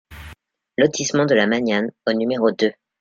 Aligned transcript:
Lotissement 0.79 1.27
de 1.27 1.35
la 1.35 1.45
Magnane 1.45 1.91
au 2.07 2.13
numéro 2.13 2.51
deux 2.51 2.73